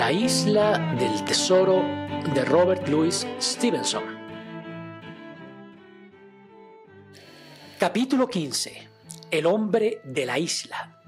La 0.00 0.10
isla 0.10 0.96
del 0.98 1.26
tesoro 1.26 1.82
de 2.32 2.42
Robert 2.46 2.88
Louis 2.88 3.26
Stevenson. 3.38 4.02
Capítulo 7.78 8.26
15. 8.26 8.88
El 9.30 9.44
hombre 9.44 10.00
de 10.02 10.24
la 10.24 10.38
isla. 10.38 11.02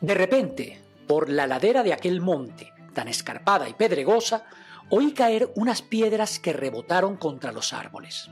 De 0.00 0.14
repente, 0.14 0.82
por 1.08 1.28
la 1.28 1.48
ladera 1.48 1.82
de 1.82 1.92
aquel 1.92 2.20
monte, 2.20 2.72
tan 2.92 3.08
escarpada 3.08 3.68
y 3.68 3.74
pedregosa, 3.74 4.44
oí 4.90 5.10
caer 5.10 5.50
unas 5.56 5.82
piedras 5.82 6.38
que 6.38 6.52
rebotaron 6.52 7.16
contra 7.16 7.50
los 7.50 7.72
árboles. 7.72 8.30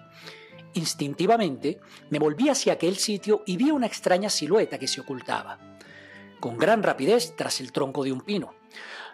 Instintivamente 0.74 1.80
me 2.10 2.20
volví 2.20 2.48
hacia 2.48 2.74
aquel 2.74 2.96
sitio 2.96 3.42
y 3.44 3.56
vi 3.56 3.72
una 3.72 3.88
extraña 3.88 4.30
silueta 4.30 4.78
que 4.78 4.86
se 4.86 5.00
ocultaba, 5.00 5.58
con 6.38 6.56
gran 6.58 6.84
rapidez 6.84 7.34
tras 7.34 7.60
el 7.60 7.72
tronco 7.72 8.04
de 8.04 8.12
un 8.12 8.20
pino. 8.20 8.54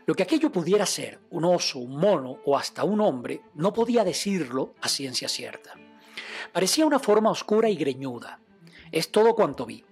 Lo 0.08 0.14
que 0.14 0.22
aquello 0.22 0.50
pudiera 0.50 0.86
ser, 0.86 1.20
un 1.28 1.44
oso, 1.44 1.80
un 1.80 2.00
mono 2.00 2.38
o 2.46 2.56
hasta 2.56 2.82
un 2.82 3.02
hombre, 3.02 3.42
no 3.52 3.74
podía 3.74 4.04
decirlo 4.04 4.72
a 4.80 4.88
ciencia 4.88 5.28
cierta. 5.28 5.74
Parecía 6.50 6.86
una 6.86 6.98
forma 6.98 7.30
oscura 7.30 7.68
y 7.68 7.76
greñuda. 7.76 8.40
Es 8.90 9.10
todo 9.10 9.34
cuanto 9.34 9.66
vi. 9.66 9.84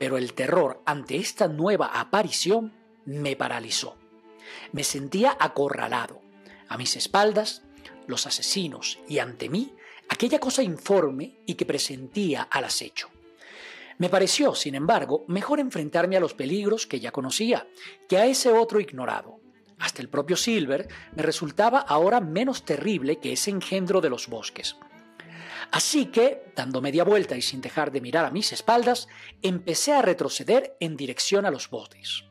Pero 0.00 0.18
el 0.18 0.32
terror 0.34 0.82
ante 0.84 1.14
esta 1.14 1.46
nueva 1.46 1.86
aparición 1.86 2.72
me 3.04 3.36
paralizó. 3.36 3.96
Me 4.72 4.82
sentía 4.82 5.36
acorralado. 5.38 6.20
A 6.68 6.76
mis 6.76 6.96
espaldas, 6.96 7.62
los 8.08 8.26
asesinos 8.26 8.98
y 9.08 9.20
ante 9.20 9.48
mí, 9.48 9.76
aquella 10.08 10.40
cosa 10.40 10.64
informe 10.64 11.36
y 11.46 11.54
que 11.54 11.66
presentía 11.66 12.42
al 12.50 12.64
acecho. 12.64 13.10
Me 13.98 14.08
pareció, 14.08 14.56
sin 14.56 14.74
embargo, 14.74 15.24
mejor 15.28 15.60
enfrentarme 15.60 16.16
a 16.16 16.20
los 16.20 16.34
peligros 16.34 16.88
que 16.88 16.98
ya 16.98 17.12
conocía 17.12 17.68
que 18.08 18.18
a 18.18 18.26
ese 18.26 18.50
otro 18.50 18.80
ignorado. 18.80 19.41
Hasta 19.82 20.00
el 20.00 20.08
propio 20.08 20.36
Silver 20.36 20.86
me 21.16 21.24
resultaba 21.24 21.80
ahora 21.80 22.20
menos 22.20 22.64
terrible 22.64 23.18
que 23.18 23.32
ese 23.32 23.50
engendro 23.50 24.00
de 24.00 24.10
los 24.10 24.28
bosques. 24.28 24.76
Así 25.72 26.06
que, 26.06 26.52
dando 26.54 26.80
media 26.80 27.02
vuelta 27.02 27.36
y 27.36 27.42
sin 27.42 27.60
dejar 27.60 27.90
de 27.90 28.00
mirar 28.00 28.24
a 28.24 28.30
mis 28.30 28.52
espaldas, 28.52 29.08
empecé 29.42 29.92
a 29.92 30.00
retroceder 30.00 30.76
en 30.78 30.96
dirección 30.96 31.46
a 31.46 31.50
los 31.50 31.68
botes. 31.68 32.22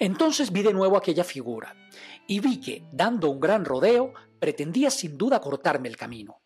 Entonces 0.00 0.50
vi 0.50 0.62
de 0.62 0.72
nuevo 0.72 0.96
aquella 0.96 1.22
figura 1.22 1.76
y 2.26 2.40
vi 2.40 2.60
que, 2.60 2.82
dando 2.90 3.30
un 3.30 3.38
gran 3.38 3.64
rodeo, 3.64 4.12
pretendía 4.40 4.90
sin 4.90 5.16
duda 5.16 5.40
cortarme 5.40 5.88
el 5.88 5.96
camino. 5.96 6.42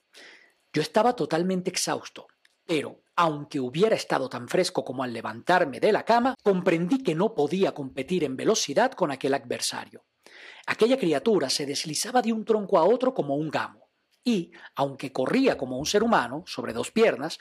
Yo 0.75 0.83
estaba 0.83 1.17
totalmente 1.17 1.71
exhausto, 1.71 2.27
pero, 2.67 3.01
aunque 3.21 3.61
hubiera 3.61 3.95
estado 3.95 4.31
tan 4.31 4.49
fresco 4.49 4.83
como 4.83 5.03
al 5.03 5.13
levantarme 5.13 5.79
de 5.79 5.93
la 5.93 6.07
cama, 6.07 6.35
comprendí 6.43 7.03
que 7.03 7.15
no 7.15 7.35
podía 7.35 7.75
competir 7.75 8.25
en 8.25 8.35
velocidad 8.35 8.93
con 8.93 9.11
aquel 9.11 9.35
adversario. 9.35 10.07
Aquella 10.67 10.97
criatura 10.97 11.51
se 11.51 11.67
deslizaba 11.67 12.23
de 12.23 12.33
un 12.33 12.47
tronco 12.47 12.79
a 12.79 12.85
otro 12.85 13.13
como 13.13 13.37
un 13.37 13.51
gamo, 13.51 13.91
y, 14.25 14.53
aunque 14.75 15.13
corría 15.13 15.59
como 15.59 15.77
un 15.77 15.85
ser 15.85 16.03
humano, 16.03 16.45
sobre 16.47 16.73
dos 16.73 16.93
piernas, 16.93 17.37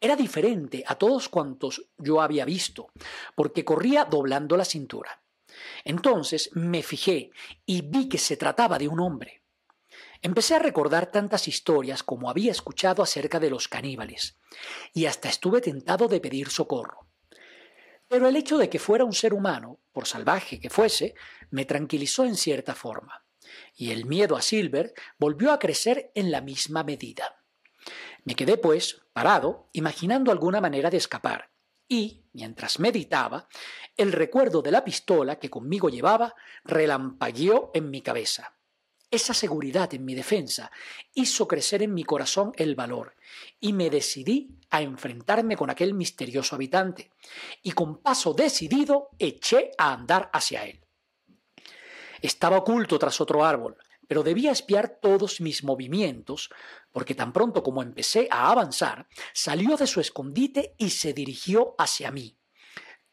era 0.00 0.14
diferente 0.14 0.84
a 0.86 0.94
todos 0.94 1.28
cuantos 1.28 1.84
yo 1.98 2.20
había 2.20 2.44
visto, 2.44 2.92
porque 3.34 3.64
corría 3.64 4.04
doblando 4.04 4.56
la 4.56 4.64
cintura. 4.64 5.20
Entonces 5.82 6.50
me 6.54 6.84
fijé 6.84 7.30
y 7.66 7.82
vi 7.82 8.08
que 8.08 8.18
se 8.18 8.36
trataba 8.36 8.78
de 8.78 8.86
un 8.86 9.00
hombre. 9.00 9.43
Empecé 10.24 10.54
a 10.54 10.58
recordar 10.58 11.10
tantas 11.10 11.48
historias 11.48 12.02
como 12.02 12.30
había 12.30 12.50
escuchado 12.50 13.02
acerca 13.02 13.38
de 13.38 13.50
los 13.50 13.68
caníbales, 13.68 14.38
y 14.94 15.04
hasta 15.04 15.28
estuve 15.28 15.60
tentado 15.60 16.08
de 16.08 16.18
pedir 16.18 16.48
socorro. 16.48 17.06
Pero 18.08 18.26
el 18.26 18.34
hecho 18.34 18.56
de 18.56 18.70
que 18.70 18.78
fuera 18.78 19.04
un 19.04 19.12
ser 19.12 19.34
humano, 19.34 19.80
por 19.92 20.06
salvaje 20.06 20.58
que 20.58 20.70
fuese, 20.70 21.14
me 21.50 21.66
tranquilizó 21.66 22.24
en 22.24 22.36
cierta 22.36 22.74
forma, 22.74 23.26
y 23.76 23.90
el 23.90 24.06
miedo 24.06 24.34
a 24.34 24.40
Silver 24.40 24.94
volvió 25.18 25.52
a 25.52 25.58
crecer 25.58 26.10
en 26.14 26.30
la 26.30 26.40
misma 26.40 26.84
medida. 26.84 27.44
Me 28.24 28.34
quedé, 28.34 28.56
pues, 28.56 29.02
parado, 29.12 29.68
imaginando 29.72 30.32
alguna 30.32 30.62
manera 30.62 30.88
de 30.88 30.96
escapar, 30.96 31.50
y, 31.86 32.24
mientras 32.32 32.80
meditaba, 32.80 33.46
el 33.98 34.10
recuerdo 34.10 34.62
de 34.62 34.70
la 34.70 34.84
pistola 34.84 35.38
que 35.38 35.50
conmigo 35.50 35.90
llevaba 35.90 36.34
relampagueó 36.64 37.70
en 37.74 37.90
mi 37.90 38.00
cabeza. 38.00 38.53
Esa 39.14 39.32
seguridad 39.32 39.94
en 39.94 40.04
mi 40.04 40.16
defensa 40.16 40.72
hizo 41.14 41.46
crecer 41.46 41.84
en 41.84 41.94
mi 41.94 42.02
corazón 42.02 42.50
el 42.56 42.74
valor, 42.74 43.14
y 43.60 43.72
me 43.72 43.88
decidí 43.88 44.58
a 44.70 44.82
enfrentarme 44.82 45.56
con 45.56 45.70
aquel 45.70 45.94
misterioso 45.94 46.56
habitante, 46.56 47.12
y 47.62 47.70
con 47.70 48.02
paso 48.02 48.34
decidido 48.34 49.10
eché 49.20 49.70
a 49.78 49.92
andar 49.92 50.30
hacia 50.32 50.64
él. 50.64 50.84
Estaba 52.22 52.58
oculto 52.58 52.98
tras 52.98 53.20
otro 53.20 53.44
árbol, 53.44 53.76
pero 54.08 54.24
debía 54.24 54.50
espiar 54.50 54.98
todos 55.00 55.40
mis 55.40 55.62
movimientos, 55.62 56.50
porque 56.90 57.14
tan 57.14 57.32
pronto 57.32 57.62
como 57.62 57.84
empecé 57.84 58.26
a 58.32 58.50
avanzar, 58.50 59.06
salió 59.32 59.76
de 59.76 59.86
su 59.86 60.00
escondite 60.00 60.74
y 60.76 60.90
se 60.90 61.12
dirigió 61.12 61.76
hacia 61.78 62.10
mí. 62.10 62.36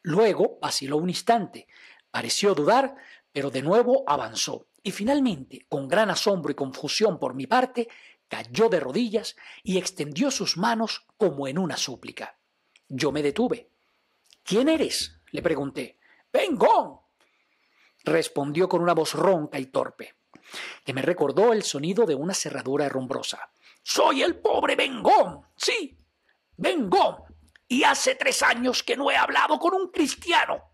Luego 0.02 0.58
vaciló 0.60 0.96
un 0.96 1.10
instante, 1.10 1.68
pareció 2.10 2.56
dudar, 2.56 2.96
pero 3.30 3.52
de 3.52 3.62
nuevo 3.62 4.02
avanzó, 4.08 4.66
y 4.82 4.90
finalmente, 4.90 5.66
con 5.68 5.88
gran 5.88 6.10
asombro 6.10 6.50
y 6.50 6.54
confusión 6.54 7.18
por 7.18 7.34
mi 7.34 7.46
parte, 7.46 7.88
cayó 8.28 8.68
de 8.68 8.80
rodillas 8.80 9.36
y 9.62 9.78
extendió 9.78 10.30
sus 10.30 10.56
manos 10.56 11.06
como 11.16 11.46
en 11.46 11.58
una 11.58 11.76
súplica. 11.76 12.38
Yo 12.88 13.12
me 13.12 13.22
detuve. 13.22 13.70
¿Quién 14.42 14.68
eres? 14.68 15.20
le 15.30 15.42
pregunté. 15.42 15.98
Vengón. 16.32 17.00
respondió 18.04 18.68
con 18.68 18.82
una 18.82 18.94
voz 18.94 19.14
ronca 19.14 19.58
y 19.58 19.66
torpe 19.66 20.14
que 20.84 20.92
me 20.92 21.02
recordó 21.02 21.52
el 21.52 21.62
sonido 21.62 22.06
de 22.06 22.14
una 22.14 22.34
cerradura 22.34 22.86
herrumbrosa. 22.86 23.50
Soy 23.82 24.22
el 24.22 24.36
pobre 24.36 24.76
Bengón, 24.76 25.42
sí, 25.56 25.96
Bengón, 26.56 27.16
y 27.68 27.84
hace 27.84 28.14
tres 28.14 28.42
años 28.42 28.82
que 28.82 28.96
no 28.96 29.10
he 29.10 29.16
hablado 29.16 29.58
con 29.58 29.74
un 29.74 29.90
cristiano. 29.90 30.72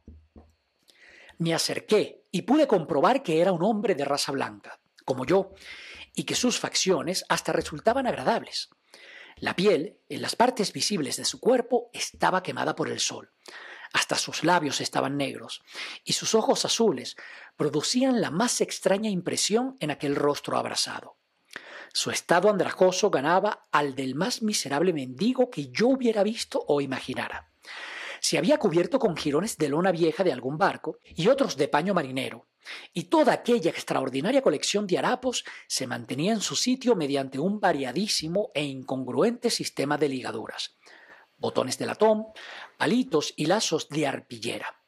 Me 1.38 1.54
acerqué 1.54 2.17
y 2.30 2.42
pude 2.42 2.66
comprobar 2.66 3.22
que 3.22 3.40
era 3.40 3.52
un 3.52 3.62
hombre 3.62 3.94
de 3.94 4.04
raza 4.04 4.32
blanca, 4.32 4.80
como 5.04 5.24
yo, 5.24 5.52
y 6.14 6.24
que 6.24 6.34
sus 6.34 6.58
facciones 6.58 7.24
hasta 7.28 7.52
resultaban 7.52 8.06
agradables. 8.06 8.70
La 9.36 9.54
piel, 9.54 9.98
en 10.08 10.20
las 10.20 10.34
partes 10.34 10.72
visibles 10.72 11.16
de 11.16 11.24
su 11.24 11.38
cuerpo, 11.38 11.90
estaba 11.92 12.42
quemada 12.42 12.74
por 12.74 12.88
el 12.88 12.98
sol. 12.98 13.30
Hasta 13.92 14.16
sus 14.16 14.44
labios 14.44 14.80
estaban 14.80 15.16
negros, 15.16 15.62
y 16.04 16.12
sus 16.12 16.34
ojos 16.34 16.64
azules 16.64 17.16
producían 17.56 18.20
la 18.20 18.30
más 18.30 18.60
extraña 18.60 19.10
impresión 19.10 19.76
en 19.80 19.90
aquel 19.90 20.16
rostro 20.16 20.58
abrasado. 20.58 21.16
Su 21.92 22.10
estado 22.10 22.50
andrajoso 22.50 23.10
ganaba 23.10 23.62
al 23.72 23.94
del 23.94 24.14
más 24.14 24.42
miserable 24.42 24.92
mendigo 24.92 25.50
que 25.50 25.70
yo 25.70 25.88
hubiera 25.88 26.22
visto 26.22 26.62
o 26.66 26.80
imaginara. 26.80 27.50
Se 28.20 28.38
había 28.38 28.58
cubierto 28.58 28.98
con 28.98 29.16
jirones 29.16 29.56
de 29.58 29.68
lona 29.68 29.92
vieja 29.92 30.24
de 30.24 30.32
algún 30.32 30.58
barco 30.58 30.98
y 31.04 31.28
otros 31.28 31.56
de 31.56 31.68
paño 31.68 31.94
marinero, 31.94 32.48
y 32.92 33.04
toda 33.04 33.32
aquella 33.32 33.70
extraordinaria 33.70 34.42
colección 34.42 34.86
de 34.86 34.98
harapos 34.98 35.44
se 35.66 35.86
mantenía 35.86 36.32
en 36.32 36.40
su 36.40 36.56
sitio 36.56 36.96
mediante 36.96 37.38
un 37.38 37.60
variadísimo 37.60 38.50
e 38.54 38.64
incongruente 38.64 39.50
sistema 39.50 39.96
de 39.96 40.08
ligaduras 40.08 40.78
botones 41.38 41.78
de 41.78 41.86
latón, 41.86 42.26
palitos 42.76 43.32
y 43.36 43.46
lazos 43.46 43.88
de 43.88 44.06
arpillera. 44.06 44.82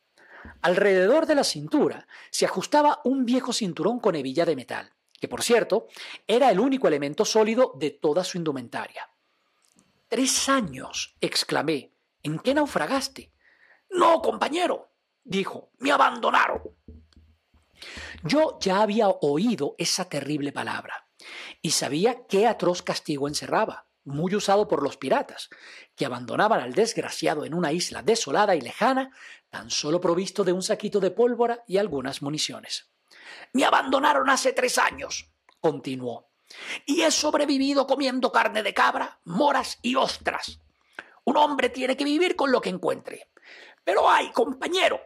Alrededor 0.63 1.27
de 1.27 1.35
la 1.35 1.45
cintura 1.45 2.07
se 2.31 2.45
ajustaba 2.45 3.01
un 3.05 3.25
viejo 3.25 3.53
cinturón 3.53 4.01
con 4.01 4.15
hebilla 4.15 4.45
de 4.45 4.57
metal, 4.57 4.93
que 5.19 5.29
por 5.29 5.43
cierto 5.43 5.87
era 6.27 6.51
el 6.51 6.61
único 6.61 6.89
elemento 6.89 7.25
sólido 7.25 7.73
de 7.79 7.91
toda 7.91 8.25
su 8.25 8.39
indumentaria. 8.39 9.09
Tres 10.09 10.49
años, 10.49 11.17
exclamé. 11.21 11.93
¿En 12.23 12.39
qué 12.39 12.55
naufragaste? 12.55 13.33
No, 13.91 14.21
compañero, 14.23 14.93
dijo, 15.25 15.71
me 15.79 15.93
abandonaron. 15.93 16.63
Yo 18.23 18.59
ya 18.61 18.83
había 18.83 19.09
oído 19.09 19.75
esa 19.79 20.09
terrible 20.09 20.53
palabra 20.53 21.09
y 21.63 21.71
sabía 21.71 22.27
qué 22.29 22.47
atroz 22.47 22.83
castigo 22.83 23.29
encerraba 23.29 23.91
muy 24.05 24.35
usado 24.35 24.69
por 24.69 24.83
los 24.83 24.97
piratas, 24.97 25.49
que 25.95 26.07
abandonaban 26.07 26.61
al 26.61 26.73
desgraciado 26.73 27.45
en 27.45 27.55
una 27.55 27.73
isla 27.73 28.03
desolada 28.03 28.57
y 28.57 28.61
lejana, 28.61 29.15
tan 29.51 29.71
solo 29.71 30.01
provisto 30.01 30.45
de 30.45 30.53
un 30.53 30.63
saquito 30.63 31.01
de 31.01 31.11
pólvora 31.11 31.65
y 31.67 31.79
algunas 31.79 32.23
municiones. 32.23 32.91
Me 33.53 33.65
abandonaron 33.65 34.31
hace 34.31 34.53
tres 34.53 34.79
años, 34.79 35.31
continuó, 35.61 36.31
y 36.87 37.03
he 37.03 37.11
sobrevivido 37.11 37.87
comiendo 37.87 38.33
carne 38.33 38.63
de 38.63 38.75
cabra, 38.75 39.21
moras 39.25 39.79
y 39.83 39.95
ostras. 39.97 40.61
Un 41.31 41.37
hombre 41.37 41.69
tiene 41.69 41.97
que 41.97 42.03
vivir 42.03 42.35
con 42.35 42.51
lo 42.51 42.61
que 42.61 42.71
encuentre. 42.71 43.31
Pero 43.85 44.11
ay, 44.11 44.33
compañero, 44.33 45.01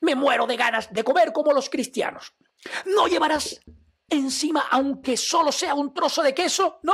me 0.00 0.16
muero 0.16 0.48
de 0.48 0.56
ganas 0.56 0.92
de 0.92 1.04
comer 1.04 1.32
como 1.32 1.52
los 1.52 1.70
cristianos. 1.70 2.34
¿No 2.86 3.06
llevarás 3.06 3.60
encima, 4.08 4.66
aunque 4.68 5.16
solo 5.16 5.52
sea 5.52 5.74
un 5.74 5.94
trozo 5.94 6.24
de 6.24 6.34
queso? 6.34 6.80
No. 6.82 6.92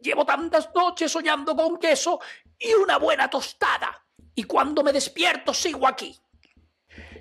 Llevo 0.00 0.26
tantas 0.26 0.70
noches 0.74 1.12
soñando 1.12 1.54
con 1.54 1.78
queso 1.78 2.18
y 2.58 2.74
una 2.74 2.98
buena 2.98 3.30
tostada. 3.30 4.08
Y 4.34 4.42
cuando 4.42 4.82
me 4.82 4.92
despierto 4.92 5.54
sigo 5.54 5.86
aquí. 5.86 6.18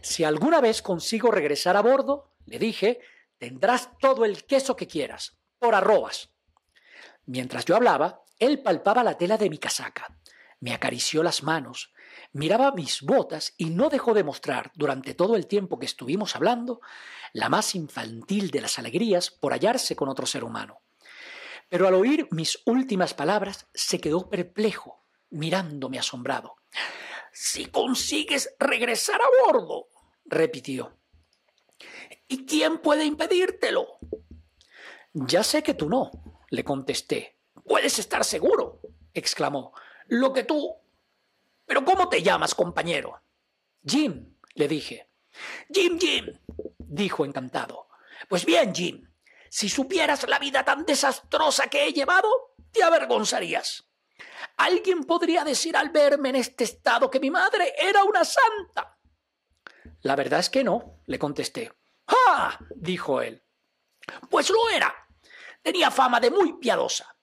Si 0.01 0.23
alguna 0.23 0.59
vez 0.59 0.81
consigo 0.81 1.29
regresar 1.29 1.77
a 1.77 1.83
bordo, 1.83 2.33
le 2.47 2.57
dije, 2.57 2.99
tendrás 3.37 3.95
todo 3.99 4.25
el 4.25 4.47
queso 4.47 4.75
que 4.75 4.87
quieras, 4.87 5.37
por 5.59 5.75
arrobas. 5.75 6.31
Mientras 7.27 7.63
yo 7.65 7.75
hablaba, 7.75 8.23
él 8.39 8.63
palpaba 8.63 9.03
la 9.03 9.19
tela 9.19 9.37
de 9.37 9.51
mi 9.51 9.59
casaca, 9.59 10.17
me 10.61 10.73
acarició 10.73 11.23
las 11.23 11.43
manos, 11.43 11.91
miraba 12.31 12.71
mis 12.71 13.01
botas 13.01 13.53
y 13.57 13.71
no 13.71 13.89
dejó 13.89 14.13
de 14.13 14.23
mostrar, 14.23 14.71
durante 14.75 15.13
todo 15.13 15.35
el 15.35 15.47
tiempo 15.47 15.79
que 15.79 15.87
estuvimos 15.87 16.35
hablando, 16.35 16.81
la 17.33 17.49
más 17.49 17.75
infantil 17.75 18.51
de 18.51 18.61
las 18.61 18.79
alegrías 18.79 19.31
por 19.31 19.53
hallarse 19.53 19.95
con 19.95 20.07
otro 20.07 20.25
ser 20.25 20.43
humano. 20.43 20.81
Pero 21.67 21.87
al 21.87 21.95
oír 21.95 22.27
mis 22.31 22.61
últimas 22.65 23.13
palabras, 23.13 23.67
se 23.73 23.99
quedó 23.99 24.29
perplejo, 24.29 25.03
mirándome 25.31 25.97
asombrado. 25.97 26.55
Si 27.33 27.65
consigues 27.65 28.55
regresar 28.59 29.19
a 29.19 29.45
bordo, 29.45 29.87
repitió. 30.25 30.95
¿Y 32.27 32.45
quién 32.45 32.79
puede 32.79 33.05
impedírtelo? 33.05 33.87
Ya 35.13 35.43
sé 35.43 35.63
que 35.63 35.73
tú 35.73 35.89
no, 35.89 36.11
le 36.49 36.63
contesté. 36.63 37.37
Puedes 37.65 37.99
estar 37.99 38.23
seguro, 38.23 38.81
exclamó. 39.13 39.73
Lo 40.11 40.33
que 40.33 40.43
tú... 40.43 40.75
Pero 41.65 41.85
¿cómo 41.85 42.09
te 42.09 42.21
llamas, 42.21 42.53
compañero? 42.53 43.23
Jim, 43.85 44.35
le 44.55 44.67
dije. 44.67 45.09
Jim, 45.73 45.97
Jim, 45.97 46.37
dijo 46.77 47.23
encantado. 47.23 47.87
Pues 48.27 48.43
bien, 48.43 48.75
Jim, 48.75 49.09
si 49.49 49.69
supieras 49.69 50.27
la 50.27 50.37
vida 50.37 50.65
tan 50.65 50.85
desastrosa 50.85 51.67
que 51.67 51.87
he 51.87 51.93
llevado, 51.93 52.27
te 52.73 52.83
avergonzarías. 52.83 53.87
Alguien 54.57 55.05
podría 55.05 55.45
decir 55.45 55.77
al 55.77 55.91
verme 55.91 56.27
en 56.29 56.35
este 56.35 56.65
estado 56.65 57.09
que 57.09 57.21
mi 57.21 57.31
madre 57.31 57.73
era 57.77 58.03
una 58.03 58.25
santa. 58.25 58.99
La 60.01 60.17
verdad 60.17 60.41
es 60.41 60.49
que 60.49 60.65
no, 60.65 61.03
le 61.05 61.17
contesté. 61.17 61.71
¡Ah! 62.07 62.59
dijo 62.75 63.21
él. 63.21 63.41
Pues 64.29 64.49
lo 64.49 64.69
era. 64.69 64.93
Tenía 65.61 65.89
fama 65.89 66.19
de 66.19 66.31
muy 66.31 66.59
piadosa. 66.59 67.15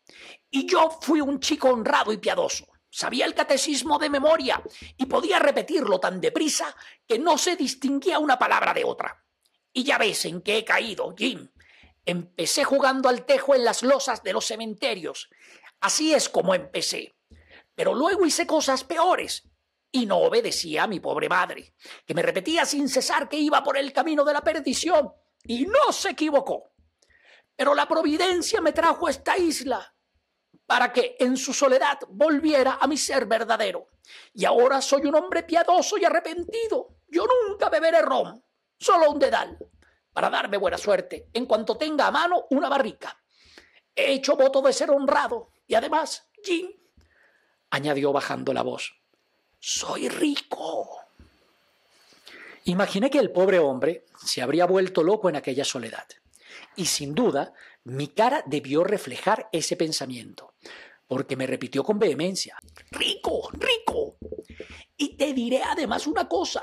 Y 0.48 0.66
yo 0.66 0.90
fui 1.02 1.20
un 1.20 1.38
chico 1.38 1.68
honrado 1.68 2.14
y 2.14 2.16
piadoso. 2.16 2.66
Sabía 2.98 3.26
el 3.26 3.34
catecismo 3.36 3.96
de 4.00 4.10
memoria 4.10 4.60
y 4.96 5.06
podía 5.06 5.38
repetirlo 5.38 6.00
tan 6.00 6.20
deprisa 6.20 6.74
que 7.06 7.16
no 7.16 7.38
se 7.38 7.54
distinguía 7.54 8.18
una 8.18 8.40
palabra 8.40 8.74
de 8.74 8.82
otra. 8.82 9.24
Y 9.72 9.84
ya 9.84 9.98
ves 9.98 10.24
en 10.24 10.42
qué 10.42 10.58
he 10.58 10.64
caído, 10.64 11.14
Jim. 11.16 11.48
Empecé 12.04 12.64
jugando 12.64 13.08
al 13.08 13.24
tejo 13.24 13.54
en 13.54 13.62
las 13.62 13.84
losas 13.84 14.24
de 14.24 14.32
los 14.32 14.46
cementerios. 14.46 15.30
Así 15.78 16.12
es 16.12 16.28
como 16.28 16.56
empecé. 16.56 17.14
Pero 17.72 17.94
luego 17.94 18.26
hice 18.26 18.48
cosas 18.48 18.82
peores 18.82 19.48
y 19.92 20.04
no 20.04 20.16
obedecía 20.16 20.82
a 20.82 20.88
mi 20.88 20.98
pobre 20.98 21.28
madre, 21.28 21.76
que 22.04 22.14
me 22.14 22.22
repetía 22.22 22.66
sin 22.66 22.88
cesar 22.88 23.28
que 23.28 23.38
iba 23.38 23.62
por 23.62 23.78
el 23.78 23.92
camino 23.92 24.24
de 24.24 24.32
la 24.32 24.42
perdición 24.42 25.12
y 25.44 25.66
no 25.66 25.92
se 25.92 26.10
equivocó. 26.10 26.72
Pero 27.54 27.76
la 27.76 27.86
providencia 27.86 28.60
me 28.60 28.72
trajo 28.72 29.06
a 29.06 29.10
esta 29.12 29.38
isla 29.38 29.94
para 30.68 30.92
que 30.92 31.16
en 31.18 31.38
su 31.38 31.54
soledad 31.54 31.98
volviera 32.10 32.76
a 32.78 32.86
mi 32.86 32.98
ser 32.98 33.24
verdadero. 33.24 33.88
Y 34.34 34.44
ahora 34.44 34.82
soy 34.82 35.06
un 35.06 35.14
hombre 35.14 35.44
piadoso 35.44 35.96
y 35.96 36.04
arrepentido. 36.04 36.98
Yo 37.08 37.24
nunca 37.26 37.70
beberé 37.70 38.02
ron, 38.02 38.44
solo 38.78 39.10
un 39.10 39.18
dedal, 39.18 39.56
para 40.12 40.28
darme 40.28 40.58
buena 40.58 40.76
suerte 40.76 41.30
en 41.32 41.46
cuanto 41.46 41.78
tenga 41.78 42.08
a 42.08 42.10
mano 42.10 42.48
una 42.50 42.68
barrica. 42.68 43.18
He 43.96 44.12
hecho 44.12 44.36
voto 44.36 44.60
de 44.60 44.74
ser 44.74 44.90
honrado 44.90 45.52
y 45.66 45.74
además, 45.74 46.28
Jim, 46.44 46.70
añadió 47.70 48.12
bajando 48.12 48.52
la 48.52 48.60
voz, 48.60 48.92
soy 49.58 50.10
rico. 50.10 51.00
Imaginé 52.64 53.08
que 53.08 53.20
el 53.20 53.32
pobre 53.32 53.58
hombre 53.58 54.04
se 54.22 54.42
habría 54.42 54.66
vuelto 54.66 55.02
loco 55.02 55.30
en 55.30 55.36
aquella 55.36 55.64
soledad. 55.64 56.06
Y 56.76 56.84
sin 56.84 57.14
duda, 57.14 57.54
mi 57.88 58.08
cara 58.08 58.42
debió 58.46 58.84
reflejar 58.84 59.48
ese 59.50 59.76
pensamiento, 59.76 60.54
porque 61.06 61.36
me 61.36 61.46
repitió 61.46 61.82
con 61.82 61.98
vehemencia, 61.98 62.56
rico, 62.90 63.50
rico. 63.52 64.16
Y 64.96 65.16
te 65.16 65.32
diré 65.32 65.62
además 65.62 66.06
una 66.06 66.28
cosa, 66.28 66.62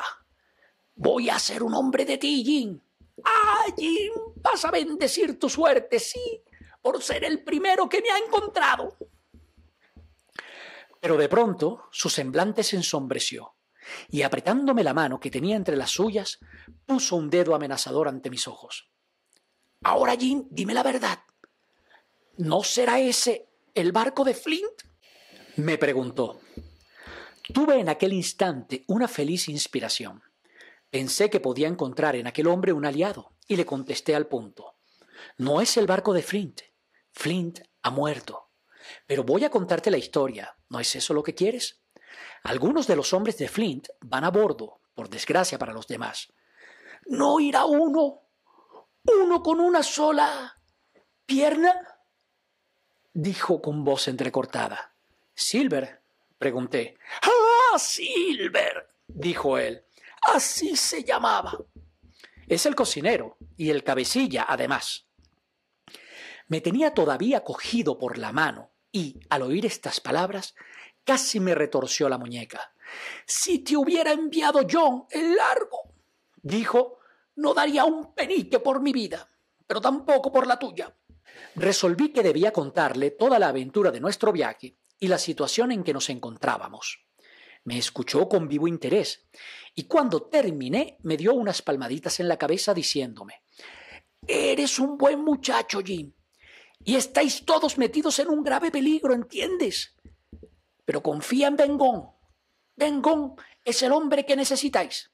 voy 0.94 1.30
a 1.30 1.40
ser 1.40 1.64
un 1.64 1.74
hombre 1.74 2.06
de 2.06 2.18
ti, 2.18 2.44
Jim. 2.44 2.80
Ah, 3.24 3.66
Jim, 3.76 4.14
vas 4.36 4.66
a 4.66 4.72
bendecir 4.72 5.40
tu 5.40 5.50
suerte, 5.50 6.00
sí, 6.00 6.44
por 6.82 7.02
ser 7.02 7.24
el 7.24 7.44
primero 7.44 7.90
que 7.90 8.02
me 8.02 8.12
ha 8.12 8.18
encontrado. 8.20 8.96
Pero 11.00 11.18
de 11.18 11.30
pronto 11.30 11.86
su 11.92 12.10
semblante 12.10 12.64
se 12.64 12.76
ensombreció 12.76 13.56
y 14.10 14.22
apretándome 14.22 14.84
la 14.84 14.94
mano 14.94 15.20
que 15.20 15.32
tenía 15.32 15.56
entre 15.56 15.76
las 15.76 15.92
suyas, 15.92 16.40
puso 16.86 17.16
un 17.16 17.30
dedo 17.30 17.56
amenazador 17.56 18.08
ante 18.08 18.30
mis 18.30 18.48
ojos. 18.48 18.90
Ahora, 19.86 20.16
Jim, 20.16 20.48
dime 20.50 20.74
la 20.74 20.82
verdad. 20.82 21.20
¿No 22.38 22.64
será 22.64 23.00
ese 23.00 23.50
el 23.76 23.92
barco 23.92 24.24
de 24.24 24.34
Flint? 24.34 24.82
Me 25.58 25.78
preguntó. 25.78 26.42
Tuve 27.54 27.80
en 27.80 27.90
aquel 27.90 28.14
instante 28.14 28.84
una 28.88 29.08
feliz 29.08 29.48
inspiración. 29.48 30.24
Pensé 30.90 31.30
que 31.30 31.40
podía 31.40 31.68
encontrar 31.68 32.16
en 32.16 32.26
aquel 32.26 32.48
hombre 32.48 32.74
un 32.74 32.84
aliado 32.84 33.34
y 33.48 33.58
le 33.58 33.66
contesté 33.68 34.16
al 34.16 34.26
punto. 34.26 34.74
No 35.38 35.62
es 35.62 35.78
el 35.78 35.86
barco 35.86 36.14
de 36.14 36.24
Flint. 36.24 36.62
Flint 37.12 37.60
ha 37.84 37.92
muerto. 37.92 38.50
Pero 39.06 39.24
voy 39.24 39.44
a 39.44 39.52
contarte 39.52 39.92
la 39.92 40.00
historia. 40.00 40.58
¿No 40.68 40.80
es 40.80 40.96
eso 40.96 41.14
lo 41.14 41.22
que 41.22 41.36
quieres? 41.36 41.84
Algunos 42.42 42.88
de 42.88 42.96
los 42.96 43.14
hombres 43.14 43.38
de 43.38 43.48
Flint 43.48 43.90
van 44.02 44.24
a 44.24 44.32
bordo, 44.32 44.82
por 44.96 45.10
desgracia 45.10 45.60
para 45.60 45.74
los 45.74 45.86
demás. 45.86 46.34
¿No 47.06 47.40
irá 47.40 47.66
uno 47.66 48.25
¿Uno 49.06 49.42
con 49.42 49.60
una 49.60 49.84
sola 49.84 50.60
pierna? 51.26 51.74
dijo 53.14 53.62
con 53.62 53.84
voz 53.84 54.08
entrecortada. 54.08 54.94
Silver, 55.34 56.02
pregunté. 56.38 56.98
¡Ah, 57.22 57.80
Silver! 57.80 58.90
dijo 59.08 59.58
él. 59.58 59.84
Así 60.34 60.76
se 60.76 61.04
llamaba. 61.04 61.58
Es 62.48 62.66
el 62.66 62.76
cocinero 62.76 63.38
y 63.58 63.70
el 63.70 63.84
cabecilla, 63.84 64.46
además. 64.48 65.06
Me 66.48 66.62
tenía 66.62 66.94
todavía 66.94 67.44
cogido 67.44 67.98
por 67.98 68.18
la 68.18 68.32
mano 68.32 68.72
y, 68.92 69.20
al 69.30 69.42
oír 69.44 69.66
estas 69.66 70.00
palabras, 70.00 70.56
casi 71.04 71.40
me 71.40 71.56
retorció 71.56 72.08
la 72.10 72.18
muñeca. 72.18 72.74
Si 73.26 73.60
te 73.60 73.76
hubiera 73.76 74.12
enviado 74.12 74.62
John 74.70 75.06
el 75.10 75.36
largo, 75.36 75.94
dijo 76.42 77.00
no 77.36 77.54
daría 77.54 77.86
un 77.86 78.14
penique 78.14 78.60
por 78.60 78.82
mi 78.82 78.92
vida, 78.92 79.28
pero 79.68 79.82
tampoco 79.82 80.32
por 80.32 80.48
la 80.48 80.58
tuya. 80.58 80.96
Resolví 81.56 82.12
que 82.12 82.24
debía 82.24 82.52
contarle 82.52 83.12
toda 83.12 83.40
la 83.40 83.50
aventura 83.50 83.92
de 83.92 84.00
nuestro 84.00 84.32
viaje 84.32 84.78
y 85.00 85.08
la 85.08 85.18
situación 85.18 85.72
en 85.72 85.84
que 85.84 85.94
nos 85.94 86.10
encontrábamos. 86.10 87.06
Me 87.66 87.78
escuchó 87.78 88.30
con 88.30 88.48
vivo 88.48 88.68
interés 88.68 89.28
y 89.74 89.86
cuando 89.86 90.24
terminé 90.24 90.98
me 91.04 91.18
dio 91.18 91.34
unas 91.34 91.62
palmaditas 91.62 92.20
en 92.20 92.28
la 92.28 92.38
cabeza 92.38 92.74
diciéndome 92.74 93.42
Eres 94.28 94.80
un 94.80 94.98
buen 94.98 95.24
muchacho, 95.24 95.82
Jim, 95.84 96.14
y 96.84 96.96
estáis 96.96 97.46
todos 97.46 97.78
metidos 97.78 98.20
en 98.20 98.30
un 98.30 98.44
grave 98.44 98.72
peligro, 98.72 99.14
¿entiendes? 99.14 99.96
Pero 100.84 101.02
confía 101.02 101.48
en 101.48 101.56
Bengón. 101.56 102.12
Bengón 102.76 103.36
es 103.64 103.82
el 103.82 103.92
hombre 103.92 104.26
que 104.26 104.36
necesitáis. 104.36 105.12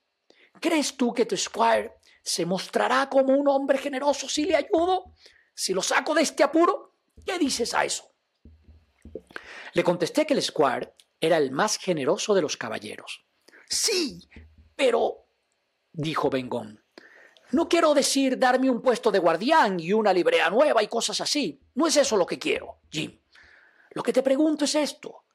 ¿Crees 0.60 0.98
tú 0.98 1.14
que 1.14 1.26
tu 1.26 1.38
squire 1.38 1.94
se 2.24 2.46
mostrará 2.46 3.10
como 3.10 3.34
un 3.34 3.48
hombre 3.48 3.78
generoso 3.78 4.30
si 4.30 4.46
le 4.46 4.56
ayudo, 4.56 5.14
si 5.54 5.74
lo 5.74 5.82
saco 5.82 6.14
de 6.14 6.22
este 6.22 6.44
apuro. 6.44 6.96
¿Qué 7.26 7.38
dices 7.38 7.74
a 7.74 7.86
eso? 7.86 8.14
Le 9.74 9.84
contesté 9.84 10.26
que 10.26 10.34
el 10.34 10.42
squire 10.42 10.94
era 11.20 11.38
el 11.38 11.52
más 11.52 11.78
generoso 11.78 12.34
de 12.34 12.42
los 12.42 12.58
caballeros. 12.58 13.26
Sí, 13.68 14.28
pero, 14.76 15.28
dijo 15.92 16.30
Bengón, 16.30 16.84
no 17.52 17.68
quiero 17.68 17.94
decir 17.94 18.38
darme 18.40 18.70
un 18.70 18.82
puesto 18.82 19.12
de 19.12 19.20
guardián 19.20 19.80
y 19.80 19.94
una 19.94 20.14
librea 20.14 20.50
nueva 20.50 20.82
y 20.84 20.88
cosas 20.88 21.22
así. 21.22 21.62
No 21.76 21.88
es 21.88 21.98
eso 21.98 22.18
lo 22.18 22.26
que 22.26 22.40
quiero, 22.40 22.80
Jim. 22.90 23.20
Lo 23.92 24.04
que 24.04 24.14
te 24.14 24.24
pregunto 24.24 24.66
es 24.66 24.76
esto. 24.76 25.26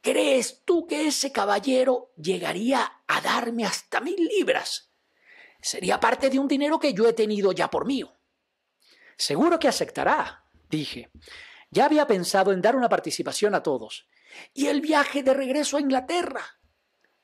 ¿Crees 0.00 0.62
tú 0.64 0.86
que 0.86 1.06
ese 1.06 1.32
caballero 1.32 2.12
llegaría 2.16 3.02
a 3.06 3.20
darme 3.20 3.64
hasta 3.64 4.00
mil 4.00 4.16
libras 4.16 4.88
Sería 5.60 6.00
parte 6.00 6.30
de 6.30 6.38
un 6.38 6.48
dinero 6.48 6.78
que 6.78 6.92
yo 6.92 7.08
he 7.08 7.12
tenido 7.12 7.52
ya 7.52 7.70
por 7.70 7.86
mío. 7.86 8.16
Seguro 9.16 9.58
que 9.58 9.68
aceptará, 9.68 10.44
dije. 10.68 11.10
Ya 11.70 11.84
había 11.84 12.06
pensado 12.06 12.52
en 12.52 12.62
dar 12.62 12.76
una 12.76 12.88
participación 12.88 13.54
a 13.54 13.62
todos. 13.62 14.06
¿Y 14.54 14.66
el 14.66 14.80
viaje 14.80 15.22
de 15.22 15.34
regreso 15.34 15.76
a 15.76 15.80
Inglaterra? 15.80 16.42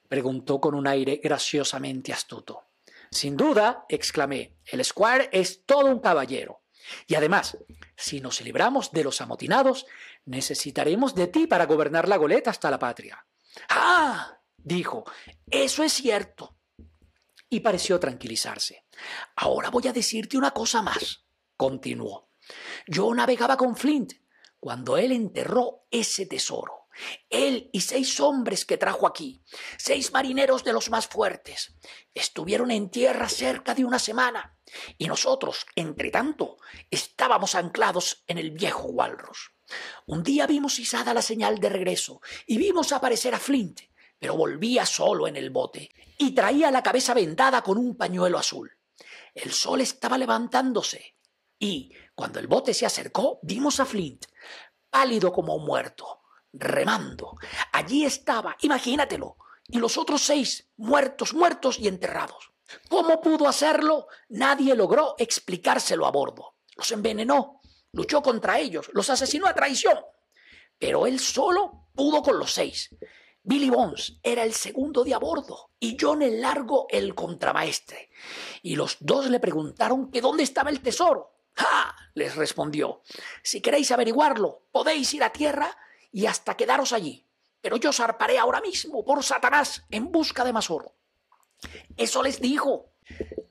preguntó 0.09 0.61
con 0.61 0.75
un 0.75 0.87
aire 0.87 1.21
graciosamente 1.23 2.12
astuto. 2.12 2.64
Sin 3.11 3.37
duda, 3.37 3.87
exclamé, 3.88 4.57
el 4.67 4.85
Squire 4.85 5.29
es 5.33 5.64
todo 5.64 5.87
un 5.87 6.00
caballero. 6.00 6.62
Y 7.07 7.14
además, 7.14 7.57
si 7.97 8.21
nos 8.21 8.41
libramos 8.43 8.93
de 8.93 9.05
los 9.05 9.21
amotinados, 9.21 9.87
necesitaremos 10.25 11.14
de 11.14 11.29
ti 11.29 11.47
para 11.47 11.67
gobernar 11.67 12.09
la 12.09 12.17
goleta 12.17 12.50
hasta 12.50 12.71
la 12.71 12.79
patria. 12.79 13.25
Ah, 13.69 14.41
dijo, 14.57 15.05
eso 15.50 15.83
es 15.83 15.93
cierto. 15.93 16.57
Y 17.49 17.61
pareció 17.61 18.01
tranquilizarse. 18.01 18.87
Ahora 19.37 19.71
voy 19.71 19.89
a 19.89 19.93
decirte 19.93 20.37
una 20.37 20.53
cosa 20.53 20.83
más, 20.83 21.25
continuó. 21.57 22.31
Yo 22.87 23.15
navegaba 23.15 23.57
con 23.57 23.77
Flint 23.77 24.15
cuando 24.59 24.97
él 24.97 25.13
enterró 25.13 25.87
ese 25.91 26.27
tesoro. 26.27 26.89
Él 27.29 27.71
y 27.73 27.81
seis 27.81 28.21
hombres 28.21 28.65
que 28.65 28.77
trajo 28.77 29.07
aquí, 29.07 29.43
seis 29.79 30.13
marineros 30.13 30.63
de 30.63 30.73
los 30.73 30.91
más 30.91 31.09
fuertes, 31.09 31.75
estuvieron 32.15 32.71
en 32.71 32.89
tierra 32.89 33.29
cerca 33.29 33.75
de 33.75 33.85
una 33.85 33.99
semana 33.99 34.57
y 34.97 35.07
nosotros, 35.07 35.67
entre 35.75 36.11
tanto, 36.11 36.57
estábamos 36.91 37.55
anclados 37.57 38.25
en 38.29 38.39
el 38.39 38.53
viejo 38.53 38.89
Walrus. 38.89 39.53
Un 40.07 40.23
día 40.23 40.47
vimos 40.47 40.79
izada 40.79 41.15
la 41.15 41.23
señal 41.23 41.59
de 41.59 41.69
regreso 41.69 42.21
y 42.47 42.59
vimos 42.59 42.93
aparecer 42.93 43.35
a 43.35 43.41
Flint, 43.41 43.81
pero 44.25 44.38
volvía 44.38 44.87
solo 44.87 45.28
en 45.28 45.37
el 45.37 45.50
bote 45.50 45.90
y 46.16 46.35
traía 46.35 46.71
la 46.71 46.83
cabeza 46.83 47.12
vendada 47.12 47.61
con 47.61 47.76
un 47.76 47.95
pañuelo 47.95 48.38
azul. 48.38 48.73
El 49.35 49.52
sol 49.52 49.83
estaba 49.83 50.16
levantándose 50.16 51.19
y, 51.59 51.93
cuando 52.14 52.38
el 52.40 52.47
bote 52.47 52.73
se 52.73 52.87
acercó, 52.87 53.38
vimos 53.43 53.81
a 53.81 53.85
Flint, 53.85 54.25
pálido 54.88 55.31
como 55.31 55.59
muerto, 55.59 56.23
remando. 56.54 57.37
Allí 57.71 58.07
estaba, 58.07 58.57
imagínatelo, 58.62 59.37
y 59.69 59.76
los 59.76 59.99
otros 59.99 60.23
seis, 60.23 60.71
muertos, 60.78 61.35
muertos 61.35 61.78
y 61.78 61.87
enterrados. 61.87 62.50
¿Cómo 62.88 63.21
pudo 63.21 63.47
hacerlo? 63.47 64.07
Nadie 64.31 64.75
logró 64.75 65.16
explicárselo 65.19 66.07
a 66.07 66.11
bordo. 66.11 66.57
Los 66.76 66.90
envenenó, 66.93 67.61
luchó 67.93 68.23
contra 68.23 68.59
ellos, 68.59 68.88
los 68.95 69.11
asesinó 69.11 69.47
a 69.47 69.54
traición. 69.54 69.99
Pero 70.78 71.07
él 71.07 71.21
solo 71.21 71.90
pudo 71.95 72.23
con 72.23 72.38
los 72.38 72.54
seis. 72.54 72.88
Billy 73.47 73.69
Bones 73.69 74.19
era 74.23 74.43
el 74.43 74.55
segundo 74.55 75.05
de 75.05 75.13
a 75.13 75.19
bordo 75.19 75.71
y 75.79 75.99
John 76.01 76.23
el 76.23 76.41
Largo 76.41 76.87
el 76.89 77.15
contramaestre. 77.15 78.09
Y 78.63 78.75
los 78.75 78.97
dos 79.01 79.29
le 79.29 79.39
preguntaron 79.39 80.11
que 80.11 80.23
dónde 80.23 80.43
estaba 80.43 80.71
el 80.71 80.81
tesoro. 80.81 81.31
¡Ja! 81.53 81.95
les 82.15 82.37
respondió. 82.37 83.03
Si 83.43 83.61
queréis 83.61 83.91
averiguarlo, 83.91 84.63
podéis 84.73 85.13
ir 85.13 85.23
a 85.23 85.31
tierra 85.31 85.77
y 86.11 86.25
hasta 86.25 86.57
quedaros 86.57 86.95
allí. 86.95 87.29
Pero 87.61 87.77
yo 87.77 87.93
zarparé 87.93 88.39
ahora 88.39 88.63
mismo 88.63 89.05
por 89.05 89.23
Satanás 89.23 89.85
en 89.91 90.11
busca 90.11 90.43
de 90.43 90.55
más 90.55 90.71
oro. 90.71 90.95
Eso 91.99 92.23
les 92.23 92.41
dijo. 92.41 92.95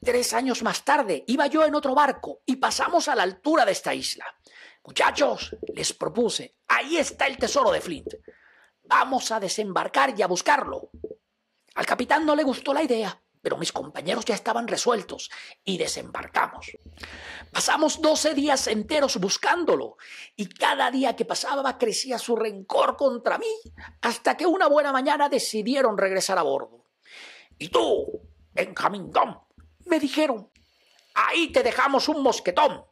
Tres 0.03 0.33
años 0.33 0.63
más 0.63 0.83
tarde 0.83 1.23
iba 1.27 1.45
yo 1.45 1.65
en 1.65 1.75
otro 1.75 1.93
barco 1.93 2.41
y 2.47 2.55
pasamos 2.55 3.07
a 3.07 3.15
la 3.15 3.23
altura 3.23 3.63
de 3.63 3.73
esta 3.73 3.93
isla. 3.93 4.25
Muchachos, 4.83 5.55
les 5.75 5.93
propuse, 5.93 6.55
ahí 6.67 6.97
está 6.97 7.27
el 7.27 7.37
tesoro 7.37 7.71
de 7.71 7.79
Flint. 7.79 8.11
Vamos 8.83 9.31
a 9.31 9.39
desembarcar 9.39 10.17
y 10.17 10.21
a 10.21 10.27
buscarlo. 10.27 10.89
Al 11.75 11.85
capitán 11.85 12.25
no 12.25 12.35
le 12.35 12.43
gustó 12.43 12.73
la 12.73 12.83
idea, 12.83 13.21
pero 13.41 13.57
mis 13.57 13.71
compañeros 13.71 14.25
ya 14.25 14.35
estaban 14.35 14.67
resueltos 14.67 15.29
y 15.63 15.77
desembarcamos. 15.77 16.77
Pasamos 17.51 18.01
doce 18.01 18.33
días 18.33 18.67
enteros 18.67 19.17
buscándolo 19.17 19.97
y 20.35 20.47
cada 20.47 20.91
día 20.91 21.15
que 21.15 21.25
pasaba 21.25 21.77
crecía 21.77 22.17
su 22.19 22.35
rencor 22.35 22.95
contra 22.95 23.37
mí 23.37 23.53
hasta 24.01 24.37
que 24.37 24.45
una 24.45 24.67
buena 24.67 24.91
mañana 24.91 25.29
decidieron 25.29 25.97
regresar 25.97 26.37
a 26.37 26.43
bordo. 26.43 26.85
Y 27.57 27.69
tú, 27.69 28.21
Benjamin 28.53 29.11
Tom, 29.11 29.39
me 29.85 29.99
dijeron, 29.99 30.49
ahí 31.13 31.51
te 31.51 31.63
dejamos 31.63 32.07
un 32.09 32.23
mosquetón. 32.23 32.85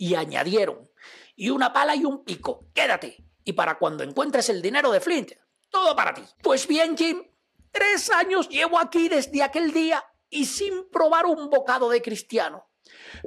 Y 0.00 0.14
añadieron, 0.14 0.88
y 1.34 1.50
una 1.50 1.72
pala 1.72 1.96
y 1.96 2.04
un 2.04 2.24
pico, 2.24 2.66
quédate. 2.72 3.27
Y 3.48 3.54
para 3.54 3.78
cuando 3.78 4.04
encuentres 4.04 4.50
el 4.50 4.60
dinero 4.60 4.90
de 4.90 5.00
Flint, 5.00 5.32
todo 5.70 5.96
para 5.96 6.12
ti. 6.12 6.22
Pues 6.42 6.66
bien, 6.66 6.96
Jim, 6.96 7.22
Tres 7.70 8.10
años 8.10 8.48
llevo 8.48 8.78
aquí 8.78 9.08
desde 9.08 9.42
aquel 9.42 9.72
día 9.72 10.04
y 10.30 10.46
sin 10.46 10.88
probar 10.90 11.26
un 11.26 11.50
bocado 11.50 11.88
de 11.90 12.02
cristiano. 12.02 12.68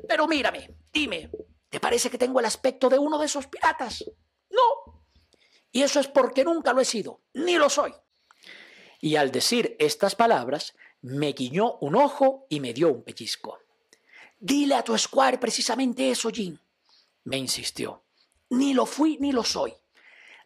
Pero 0.07 0.27
mírame, 0.27 0.75
dime, 0.91 1.31
¿te 1.69 1.79
parece 1.79 2.09
que 2.09 2.17
tengo 2.17 2.39
el 2.39 2.45
aspecto 2.45 2.89
de 2.89 2.99
uno 2.99 3.17
de 3.17 3.25
esos 3.25 3.47
piratas? 3.47 4.03
No. 4.49 5.03
Y 5.71 5.83
eso 5.83 5.99
es 5.99 6.07
porque 6.07 6.43
nunca 6.43 6.73
lo 6.73 6.81
he 6.81 6.85
sido, 6.85 7.21
ni 7.33 7.57
lo 7.57 7.69
soy. 7.69 7.93
Y 8.99 9.15
al 9.15 9.31
decir 9.31 9.75
estas 9.79 10.15
palabras, 10.15 10.75
me 11.01 11.31
guiñó 11.31 11.77
un 11.79 11.95
ojo 11.95 12.45
y 12.49 12.59
me 12.59 12.73
dio 12.73 12.89
un 12.89 13.03
pellizco. 13.03 13.59
Dile 14.39 14.75
a 14.75 14.83
tu 14.83 14.97
squire 14.97 15.37
precisamente 15.37 16.09
eso, 16.11 16.29
Jim. 16.29 16.57
Me 17.23 17.37
insistió. 17.37 18.03
Ni 18.49 18.73
lo 18.73 18.85
fui 18.85 19.17
ni 19.19 19.31
lo 19.31 19.43
soy. 19.43 19.73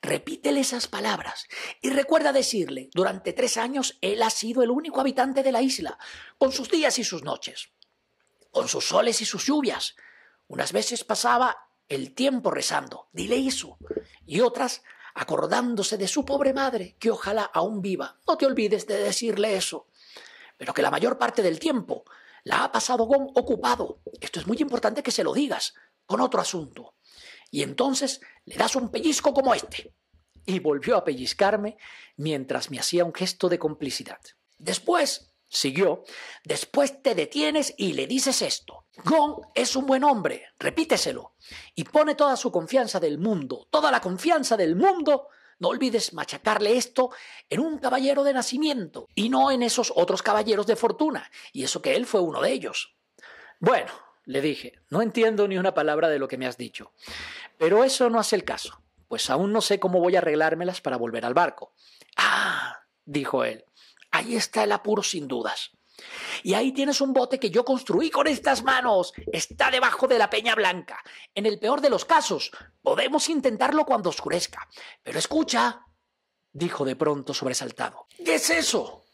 Repítele 0.05 0.59
esas 0.59 0.87
palabras 0.87 1.47
y 1.81 1.89
recuerda 1.89 2.31
decirle, 2.31 2.91
durante 2.93 3.33
tres 3.33 3.57
años 3.57 3.97
él 4.01 4.21
ha 4.21 4.29
sido 4.29 4.61
el 4.61 4.69
único 4.69 5.01
habitante 5.01 5.41
de 5.41 5.51
la 5.51 5.63
isla, 5.63 5.97
con 6.37 6.51
sus 6.51 6.69
días 6.69 6.99
y 6.99 7.03
sus 7.03 7.23
noches, 7.23 7.69
con 8.51 8.67
sus 8.67 8.87
soles 8.87 9.19
y 9.21 9.25
sus 9.25 9.47
lluvias. 9.47 9.95
Unas 10.47 10.73
veces 10.73 11.03
pasaba 11.03 11.57
el 11.89 12.13
tiempo 12.13 12.51
rezando, 12.51 13.09
dile 13.13 13.47
eso, 13.47 13.79
y 14.27 14.41
otras 14.41 14.83
acordándose 15.15 15.97
de 15.97 16.07
su 16.07 16.23
pobre 16.23 16.53
madre, 16.53 16.97
que 16.99 17.09
ojalá 17.09 17.41
aún 17.41 17.81
viva. 17.81 18.19
No 18.27 18.37
te 18.37 18.45
olvides 18.45 18.85
de 18.85 18.99
decirle 18.99 19.55
eso, 19.55 19.87
pero 20.55 20.71
que 20.71 20.83
la 20.83 20.91
mayor 20.91 21.17
parte 21.17 21.41
del 21.41 21.57
tiempo 21.57 22.05
la 22.43 22.63
ha 22.63 22.71
pasado 22.71 23.07
con 23.07 23.23
ocupado. 23.33 24.01
Esto 24.21 24.39
es 24.39 24.45
muy 24.45 24.57
importante 24.59 25.01
que 25.01 25.09
se 25.09 25.23
lo 25.23 25.33
digas, 25.33 25.73
con 26.05 26.21
otro 26.21 26.41
asunto 26.41 26.93
y 27.51 27.63
entonces 27.63 28.21
le 28.45 28.55
das 28.55 28.75
un 28.75 28.89
pellizco 28.89 29.33
como 29.33 29.53
este. 29.53 29.93
Y 30.45 30.59
volvió 30.59 30.97
a 30.97 31.03
pellizcarme 31.03 31.77
mientras 32.17 32.69
me 32.69 32.79
hacía 32.79 33.05
un 33.05 33.13
gesto 33.13 33.49
de 33.49 33.59
complicidad. 33.59 34.19
Después, 34.57 35.33
siguió, 35.47 36.03
después 36.43 37.01
te 37.01 37.15
detienes 37.15 37.73
y 37.77 37.93
le 37.93 38.07
dices 38.07 38.41
esto. 38.41 38.85
Gon 39.03 39.37
es 39.53 39.75
un 39.75 39.85
buen 39.85 40.03
hombre, 40.03 40.49
repíteselo. 40.59 41.33
Y 41.73 41.83
pone 41.85 42.15
toda 42.15 42.35
su 42.35 42.51
confianza 42.51 42.99
del 42.99 43.17
mundo, 43.17 43.67
toda 43.71 43.91
la 43.91 44.01
confianza 44.01 44.55
del 44.55 44.75
mundo. 44.75 45.27
No 45.57 45.69
olvides 45.69 46.13
machacarle 46.13 46.77
esto 46.77 47.11
en 47.49 47.61
un 47.61 47.77
caballero 47.79 48.23
de 48.23 48.33
nacimiento 48.33 49.07
y 49.15 49.29
no 49.29 49.51
en 49.51 49.63
esos 49.63 49.91
otros 49.95 50.21
caballeros 50.21 50.67
de 50.67 50.75
fortuna, 50.75 51.31
y 51.53 51.63
eso 51.63 51.81
que 51.81 51.95
él 51.95 52.05
fue 52.05 52.19
uno 52.19 52.41
de 52.41 52.51
ellos. 52.51 52.95
Bueno, 53.59 53.91
le 54.25 54.41
dije, 54.41 54.73
no 54.89 55.01
entiendo 55.01 55.47
ni 55.47 55.57
una 55.57 55.73
palabra 55.73 56.09
de 56.09 56.19
lo 56.19 56.27
que 56.27 56.37
me 56.37 56.47
has 56.47 56.57
dicho. 56.57 56.91
Pero 57.57 57.83
eso 57.83 58.09
no 58.09 58.19
hace 58.19 58.35
el 58.35 58.43
caso, 58.43 58.81
pues 59.07 59.29
aún 59.29 59.53
no 59.53 59.61
sé 59.61 59.79
cómo 59.79 59.99
voy 59.99 60.15
a 60.15 60.19
arreglármelas 60.19 60.81
para 60.81 60.97
volver 60.97 61.25
al 61.25 61.33
barco. 61.33 61.73
Ah, 62.17 62.79
dijo 63.05 63.43
él, 63.43 63.65
ahí 64.11 64.35
está 64.35 64.63
el 64.63 64.71
apuro 64.71 65.03
sin 65.03 65.27
dudas. 65.27 65.71
Y 66.43 66.53
ahí 66.53 66.73
tienes 66.73 66.99
un 67.01 67.13
bote 67.13 67.39
que 67.39 67.49
yo 67.49 67.63
construí 67.63 68.09
con 68.09 68.27
estas 68.27 68.63
manos. 68.63 69.13
Está 69.31 69.71
debajo 69.71 70.07
de 70.07 70.19
la 70.19 70.29
Peña 70.29 70.53
Blanca. 70.53 71.01
En 71.33 71.45
el 71.45 71.57
peor 71.57 71.79
de 71.79 71.89
los 71.89 72.03
casos, 72.03 72.51
podemos 72.81 73.29
intentarlo 73.29 73.85
cuando 73.85 74.09
oscurezca. 74.09 74.67
Pero 75.03 75.19
escucha, 75.19 75.85
dijo 76.51 76.83
de 76.83 76.97
pronto 76.97 77.33
sobresaltado. 77.33 78.07
¿Qué 78.23 78.35
es 78.35 78.49
eso? 78.49 79.04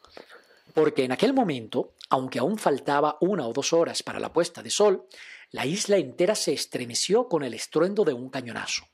Porque 0.74 1.04
en 1.04 1.12
aquel 1.12 1.34
momento, 1.34 1.96
aunque 2.10 2.40
aún 2.40 2.58
faltaba 2.58 3.18
una 3.22 3.48
o 3.48 3.54
dos 3.54 3.74
horas 3.74 4.04
para 4.04 4.20
la 4.20 4.34
puesta 4.34 4.62
de 4.62 4.70
sol, 4.70 5.08
la 5.52 5.66
isla 5.66 5.98
entera 5.98 6.36
se 6.36 6.54
estremeció 6.54 7.28
con 7.28 7.44
el 7.44 7.54
estruendo 7.54 8.04
de 8.06 8.14
un 8.14 8.30
cañonazo. 8.30 8.88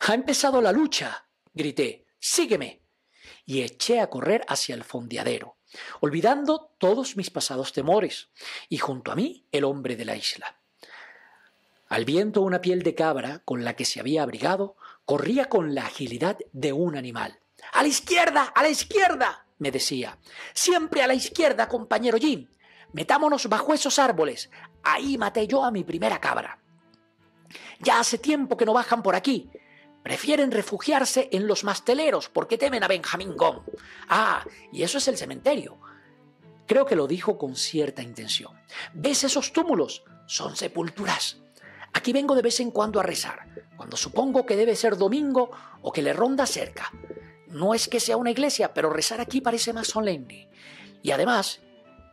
¡Ha 0.00 0.14
empezado 0.14 0.60
la 0.60 0.72
lucha! 0.72 1.26
grité. 1.52 2.06
¡Sígueme! 2.18 2.82
Y 3.46 3.62
eché 3.62 4.00
a 4.00 4.08
correr 4.08 4.44
hacia 4.48 4.74
el 4.74 4.84
fondeadero, 4.84 5.58
olvidando 6.00 6.74
todos 6.78 7.16
mis 7.16 7.30
pasados 7.30 7.72
temores, 7.72 8.30
y 8.68 8.78
junto 8.78 9.12
a 9.12 9.14
mí 9.14 9.46
el 9.52 9.64
hombre 9.64 9.96
de 9.96 10.04
la 10.04 10.16
isla. 10.16 10.60
Al 11.88 12.04
viento 12.04 12.40
una 12.40 12.60
piel 12.60 12.82
de 12.82 12.94
cabra 12.94 13.42
con 13.44 13.62
la 13.62 13.76
que 13.76 13.84
se 13.84 14.00
había 14.00 14.22
abrigado 14.22 14.76
corría 15.04 15.48
con 15.48 15.74
la 15.74 15.86
agilidad 15.86 16.38
de 16.52 16.72
un 16.72 16.96
animal. 16.96 17.38
¡A 17.72 17.82
la 17.82 17.88
izquierda! 17.88 18.52
¡A 18.54 18.62
la 18.62 18.70
izquierda! 18.70 19.43
Me 19.58 19.70
decía. 19.70 20.18
Siempre 20.52 21.02
a 21.02 21.06
la 21.06 21.14
izquierda, 21.14 21.68
compañero 21.68 22.18
Jim. 22.18 22.48
Metámonos 22.92 23.48
bajo 23.48 23.74
esos 23.74 23.98
árboles. 23.98 24.50
Ahí 24.82 25.18
maté 25.18 25.46
yo 25.46 25.64
a 25.64 25.70
mi 25.70 25.84
primera 25.84 26.20
cabra. 26.20 26.58
Ya 27.80 27.98
hace 27.98 28.18
tiempo 28.18 28.56
que 28.56 28.66
no 28.66 28.72
bajan 28.72 29.02
por 29.02 29.14
aquí. 29.14 29.50
Prefieren 30.02 30.50
refugiarse 30.50 31.28
en 31.32 31.46
los 31.46 31.64
masteleros 31.64 32.28
porque 32.28 32.58
temen 32.58 32.84
a 32.84 32.88
Benjamín 32.88 33.36
Gong. 33.36 33.62
Ah, 34.08 34.44
y 34.70 34.82
eso 34.82 34.98
es 34.98 35.08
el 35.08 35.16
cementerio. 35.16 35.78
Creo 36.66 36.86
que 36.86 36.96
lo 36.96 37.06
dijo 37.06 37.36
con 37.38 37.56
cierta 37.56 38.02
intención. 38.02 38.52
¿Ves 38.92 39.24
esos 39.24 39.52
túmulos? 39.52 40.04
Son 40.26 40.56
sepulturas. 40.56 41.38
Aquí 41.92 42.12
vengo 42.12 42.34
de 42.34 42.42
vez 42.42 42.60
en 42.60 42.70
cuando 42.70 43.00
a 43.00 43.02
rezar, 43.02 43.46
cuando 43.76 43.96
supongo 43.96 44.44
que 44.44 44.56
debe 44.56 44.74
ser 44.74 44.96
domingo 44.96 45.50
o 45.82 45.92
que 45.92 46.02
le 46.02 46.12
ronda 46.12 46.46
cerca. 46.46 46.90
No 47.54 47.72
es 47.72 47.86
que 47.86 48.00
sea 48.00 48.16
una 48.16 48.32
iglesia, 48.32 48.74
pero 48.74 48.90
rezar 48.90 49.20
aquí 49.20 49.40
parece 49.40 49.72
más 49.72 49.86
solemne. 49.86 50.48
Y 51.04 51.12
además, 51.12 51.60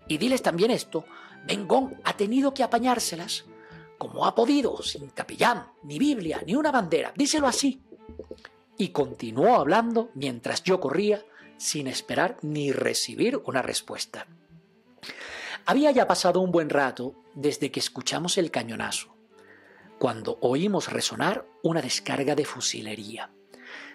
y 0.08 0.20
diles 0.20 0.44
también 0.44 0.70
esto, 0.70 1.04
Bengón 1.48 2.00
ha 2.04 2.16
tenido 2.16 2.54
que 2.54 2.62
apañárselas 2.62 3.46
como 3.98 4.26
ha 4.26 4.36
podido, 4.36 4.82
sin 4.84 5.10
capellán, 5.10 5.66
ni 5.84 5.98
Biblia, 5.98 6.44
ni 6.46 6.56
una 6.56 6.72
bandera. 6.72 7.12
Díselo 7.16 7.48
así. 7.48 7.82
Y 8.78 8.90
continuó 8.90 9.56
hablando 9.56 10.12
mientras 10.14 10.64
yo 10.64 10.80
corría 10.80 11.26
sin 11.58 11.88
esperar 11.88 12.38
ni 12.44 12.72
recibir 12.72 13.42
una 13.46 13.64
respuesta. 13.64 14.28
Había 15.66 15.90
ya 15.90 16.08
pasado 16.08 16.40
un 16.40 16.52
buen 16.52 16.70
rato 16.70 17.16
desde 17.34 17.72
que 17.72 17.80
escuchamos 17.80 18.38
el 18.38 18.52
cañonazo, 18.52 19.16
cuando 19.98 20.38
oímos 20.42 20.92
resonar 20.92 21.48
una 21.64 21.82
descarga 21.82 22.36
de 22.36 22.46
fusilería. 22.46 23.32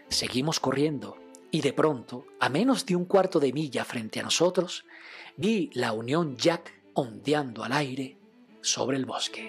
Seguimos 0.08 0.60
corriendo 0.60 1.18
y 1.56 1.62
de 1.62 1.72
pronto, 1.72 2.26
a 2.38 2.50
menos 2.50 2.84
de 2.84 2.94
un 2.94 3.06
cuarto 3.06 3.40
de 3.40 3.50
milla 3.50 3.82
frente 3.86 4.20
a 4.20 4.22
nosotros, 4.22 4.84
vi 5.38 5.70
la 5.72 5.94
Unión 5.94 6.36
Jack 6.36 6.82
ondeando 6.92 7.64
al 7.64 7.72
aire 7.72 8.18
sobre 8.60 8.98
el 8.98 9.06
bosque. 9.06 9.48